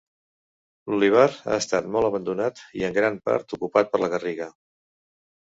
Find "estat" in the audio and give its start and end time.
1.63-1.89